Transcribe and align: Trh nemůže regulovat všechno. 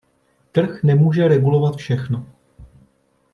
Trh 0.51 0.83
nemůže 0.83 1.27
regulovat 1.27 1.75
všechno. 1.75 2.25